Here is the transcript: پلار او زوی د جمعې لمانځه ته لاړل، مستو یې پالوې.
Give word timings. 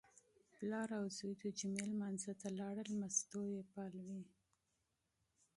پلار 0.53 0.89
او 0.99 1.05
زوی 1.17 1.33
د 1.43 1.43
جمعې 1.57 1.85
لمانځه 1.91 2.33
ته 2.41 2.47
لاړل، 2.59 2.89
مستو 3.01 3.41
یې 3.55 3.63
پالوې. 3.71 4.23